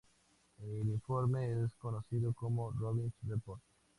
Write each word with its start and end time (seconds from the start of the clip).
El 0.63 0.89
informe 0.89 1.63
es 1.65 1.75
conocido 1.79 2.33
como 2.33 2.71
Robbins 2.71 3.13
Report. 3.21 3.61